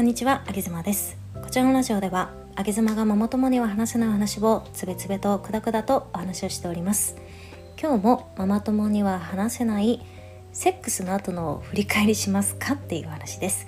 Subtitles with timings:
[0.00, 1.18] こんにちは、あげずまです。
[1.42, 7.16] こちらのラジオではあげずまがママ友には話せない話をつべつべとくだくだとお話をしております。
[7.78, 10.00] 今日もママ友には話せない
[10.54, 13.66] セックスの後の振り返りしますかっていう話です。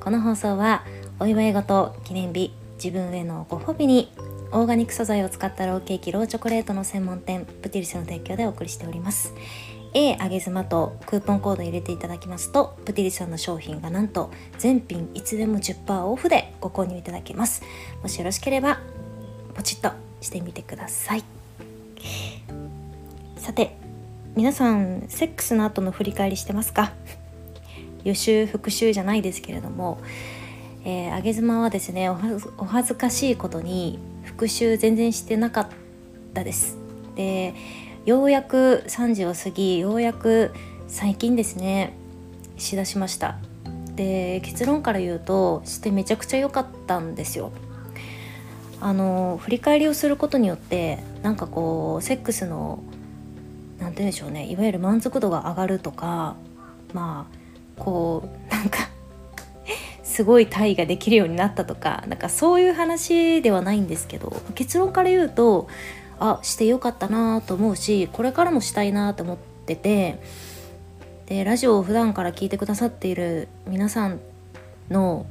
[0.00, 0.84] この放送は
[1.20, 4.10] お祝い事記念日自分へのご褒美に
[4.52, 9.34] オーガニック素材を使ったローケーキローチョコレートの専門店プティリスの提供でお送りしております。
[9.96, 17.62] A あげ妻とクーポンコード入れていただきますとプティリさんの商品がなんと全品いつでも10%オフでご購入いただけます。
[18.02, 18.80] もしよろしければ
[19.54, 21.22] ポチッとしてみてください。
[23.36, 23.76] さて
[24.34, 26.92] 皆さんセックスの後の振り返りしてますか？
[28.02, 29.98] 予習復習じゃないですけれども、
[30.84, 35.68] えー、あげ妻はですねお恥ずかしいことに復習全然してなかっ
[36.34, 36.76] たです。
[37.14, 37.54] で
[38.04, 40.52] ようやく3時を過ぎようやく
[40.88, 41.96] 最近ですね
[42.56, 43.38] しだしました。
[43.96, 47.52] で結論から言うとしてめちゃくちゃ良かったんですよ。
[48.80, 52.82] あの振り返りをすることによってなんかこうセックスの
[53.78, 56.36] 何て言うんでしょうねいわゆる満足度が上がるとか
[56.92, 58.90] まあこうなんか
[60.02, 65.68] すごい体位ができるようになったとかなんかそういう話ではないんですけど結論から言うと
[66.18, 70.20] あしてよかったなと思うしこれからもしたいなと思ってて
[71.26, 74.20] でラジオを普段から聞いてくださっている皆さん
[74.90, 75.26] の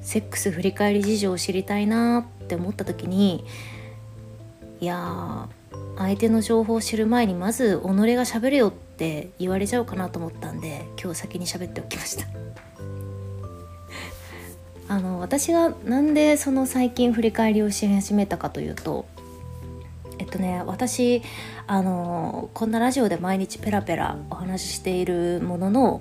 [0.00, 3.44] セックス振り返り事情を知りたいなって思った時に
[4.80, 5.48] いや
[5.96, 12.26] 相手の情報を知る前にまず己がしゃべれよって言われちゃうかなと思ったんで今日先に喋っておきました。
[14.86, 19.06] あの私がなんでその最近振り返りをし始めたかというと
[20.34, 21.22] とね私
[21.66, 26.00] あのこんなラジオで毎日ペラペラお話ししているものの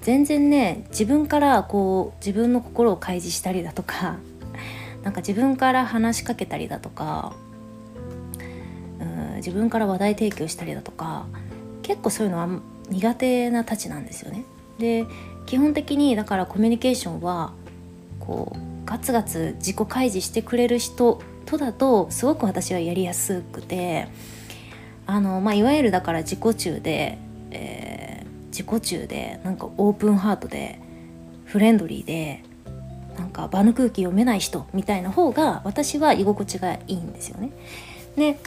[0.00, 4.16] 全然ね自分からこう自分の心を開示したりだとか
[5.04, 7.34] なんか自分から話しかけたりだとか
[9.00, 11.26] うん自分から話題提供したりだとか
[11.82, 12.48] 結構そういうのは
[12.88, 14.44] 苦手なたちなんですよね。
[14.78, 15.04] で
[15.44, 17.52] 基本的にだからコミュニケーションは
[18.20, 24.08] こうガツガツ自己開示してくれる人とだとすごく私はやりやすくて
[25.06, 27.16] あの、まあ、いわゆるだから自己中で、
[27.50, 30.78] えー、自己中でなんかオープンハートで
[31.46, 32.42] フレンドリーで
[33.16, 37.50] なんか場の空気読めない人みたいな方が私は居心地がいいんですよね。
[38.14, 38.38] で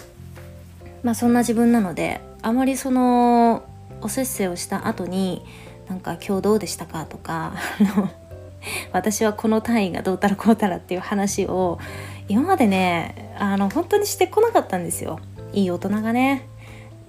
[1.01, 3.63] まあそんな自分なのであまりその
[4.01, 5.43] おせっせをした後に
[5.89, 7.55] なんか今日どうでしたかとか
[8.93, 11.79] 私はこの単位がどうたらこうたらっていう話を
[12.27, 15.19] 今までねあの本当にしてこなかったんですよ。
[15.53, 16.47] いい大人がね。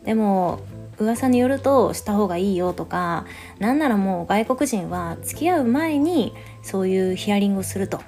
[0.05, 0.61] でも
[0.99, 3.25] 噂によるとした方がいいよとか
[3.59, 8.01] なんならもう外国人は付き合う前にそういうヒアリングをすると、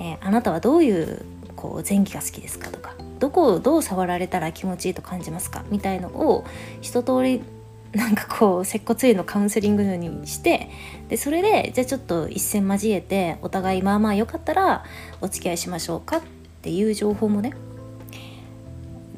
[0.00, 1.24] えー、あなたはどういう
[1.56, 6.44] こう前期が好きですかとかどこをどう触られたら気持ちいいと感じますかみたいのを
[6.80, 7.42] 一通り
[7.92, 10.70] なんかこう接骨院のカウンセリングにして
[11.08, 14.84] でそれでじゃあちょっと一戦交えてお互いまあまあよかったら
[15.20, 16.22] お付き合いしましょうかっ
[16.62, 17.52] ていう情報もね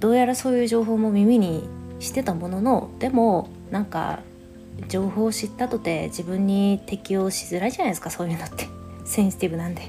[0.00, 1.68] どうやらそういう情報も耳に
[2.00, 4.20] してたもののでもなんか
[4.88, 8.68] 情報を知ったとて自分に適応しづらいじゃないですかそういうのって
[9.06, 9.82] センシティブなんで。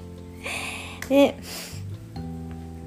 [1.10, 1.38] で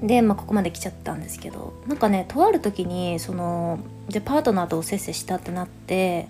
[0.01, 3.79] で、まあ、ここまで来ちゃったんですけどなんかねとある時にその
[4.09, 6.27] でパートナーとおせっせしたってなって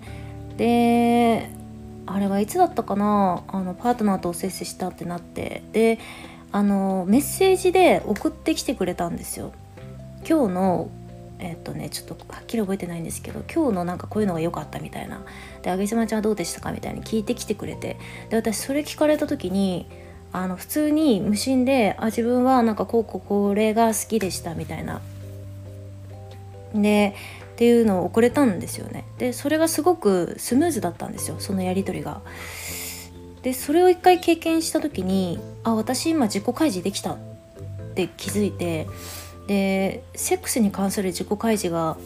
[0.58, 1.50] で
[2.06, 6.00] あれはいつだったかなあのパートナーとおせっせしたってなってで
[6.52, 9.54] あのメッセージで送ってきてくれたんですよ
[10.28, 10.90] 今日の
[11.38, 15.22] えっとねちょっとはっきり覚えてないんですけど今日のなんかこういうのが良かったみたいな
[15.62, 17.98] で「あげちまちゃんはどうでしたか?」みたいに聞いてきてくれて
[18.30, 19.88] で私それ聞かれた時に
[20.32, 25.02] あの普通に無心であ自分はなんかこうこうこれが好きでしたみたいな。
[26.74, 27.16] で
[27.54, 29.06] っていうのを送れたんですよね。
[29.18, 32.22] でそれがすごくスムーズだったんですよそのやり取りが。
[33.42, 37.18] でそれを一回経験した時にあ私今自己開示できたっ
[37.96, 38.88] て気づいて
[39.48, 41.98] でセックスに関する自己開示が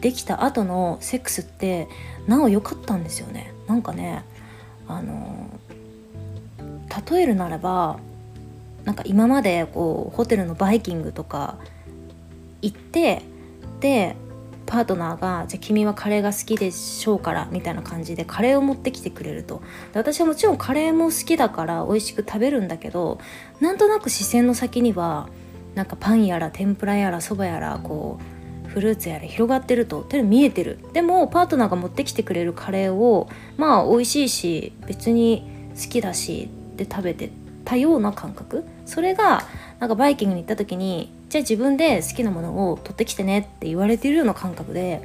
[0.00, 1.88] できた後のセックスって
[2.26, 3.52] なお良かったんですよね。
[3.66, 4.24] なんかね
[4.86, 5.59] あの
[7.10, 7.98] 例えるならば
[8.84, 11.58] なんか今までこうホテルのバイキングとか
[12.62, 13.22] 行って
[13.80, 14.16] で
[14.66, 19.62] パートナーが「じゃあ君はカレーが好きでしょうから」みたいな感じでカレーを持ってきてくれると。
[19.92, 23.18] で私はもちろんカレーも好きだから美味しく食べるんだけど
[23.60, 25.28] なんとなく視線の先には
[25.74, 28.18] なんかパンやら天ぷらやらそばやらこ
[28.66, 30.78] うフルーツやら広がってると手見えてる。
[30.92, 36.48] でもパートナーが持ってきてくれるカレーをまあ美味しいし別に好きだし
[36.84, 37.30] っで食べて
[37.64, 38.64] たような感覚？
[38.86, 39.42] それが
[39.78, 45.02] なんかバイキングに行った時にじゃあ自分で好きなものを取ってきてねって言われてるような感覚で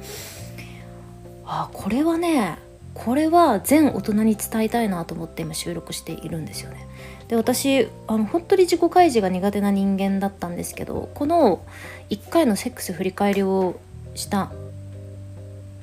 [1.44, 2.58] あこれはね
[2.94, 6.86] これは全大人に伝えたいなと思って今収録しているんですよね。
[7.28, 11.64] で私あの本当に自己開示が苦手な人間だったんですけどこの
[12.08, 13.78] 1回のセックス振り返りを
[14.14, 14.52] した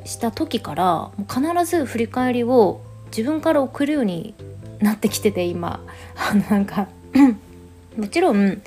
[0.05, 4.33] した時からもう必ず振り返りを自分から送るように
[4.83, 5.79] なってきてて今。
[6.15, 6.87] あのなんか
[7.97, 8.61] もちろん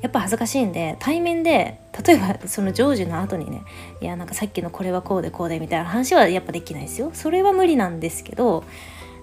[0.00, 3.62] やっぱ恥ずかしいんで対面で例えばその成就の後にね
[4.00, 7.10] いやなんかさっきのこれはこうでこうでみたいな話はやっぱできないですよ。
[7.14, 8.64] それは無理なんですけど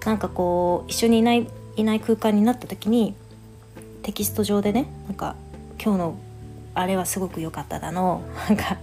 [0.04, 3.14] なんかこう一緒にいないいない空間になった時に
[4.02, 5.36] テキスト上でねなんか
[5.82, 6.14] 今日の
[6.74, 8.78] あれはすごく良かっただのなんか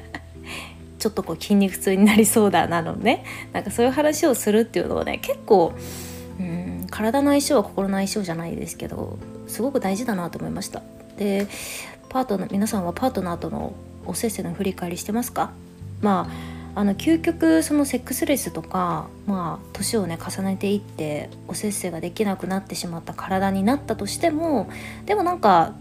[0.98, 5.72] ちょっとこう筋肉痛になりそうだなのねなんかそういう話をするっていうのはね結構
[6.94, 9.18] 体の相性は心の相性じゃないですけど
[9.48, 10.80] すごく大事だなと思いました。
[11.16, 11.48] で
[12.08, 13.74] パートナー皆さんはパートナーとの
[14.06, 15.50] おせっせの振り返りしてますか？
[16.00, 16.28] ま
[16.74, 24.68] ああの究極そのセックスレスとかまあ年をね重ねていっておせっせができなくなってしまった体になったとしても
[25.06, 25.72] でもなんか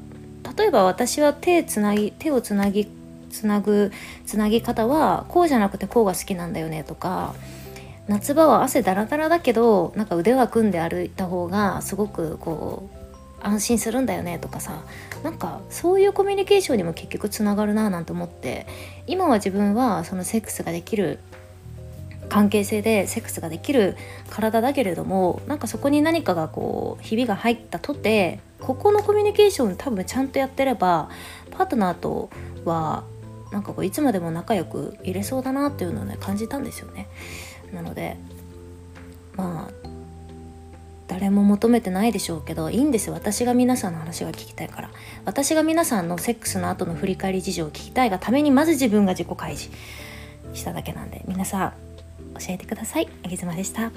[0.57, 2.87] 例えば私は手つなぎ手をつなぎ
[3.29, 3.91] つなぐ
[4.25, 7.33] つなぎ方はこうじゃなくてこうが好きなんだよねとか
[8.07, 13.03] 夏場は汗だらだらだけどなんか腕は組んで歩いた方がすごくこう
[13.45, 14.83] 安心するんだよねとかさ
[15.23, 18.67] なんかそういうコミュニケーションにも結局つながるななんて思って
[19.07, 21.19] 今は自分はそのセックスができる
[22.29, 23.95] 関係性でセックスができる
[24.29, 31.09] 体だけれどもなんかそこに何かがこうひびが入ったとてここのコミュニケーション多分ちゃんとやってれば
[31.51, 32.29] パートナーと
[32.65, 33.03] は
[33.51, 37.07] なんかこういつまでも仲良くいれそうだなっていうのをね感じたんですよね。
[37.73, 38.17] なので
[39.35, 39.73] まあ
[41.07, 44.89] 誰も求めてないでしょうけどいいんです私が皆さんの話が聞きたいから。
[45.25, 49.77] 私が皆さんのセックスの後の振り返り事情を聞きたいがためにまず自分が自己開示
[50.53, 51.73] しただけなんで皆さん
[52.39, 53.07] 教えてください。
[53.23, 53.91] あげずまでした。